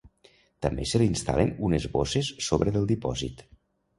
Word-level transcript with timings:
També 0.65 0.85
se 0.91 1.01
li 1.01 1.05
instal·len 1.15 1.51
unes 1.69 1.85
bosses 1.97 2.31
sobre 2.47 2.73
del 2.79 2.91
dipòsit. 2.93 3.45